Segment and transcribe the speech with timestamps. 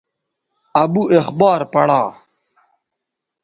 [0.83, 2.01] ابو اخبار پڑا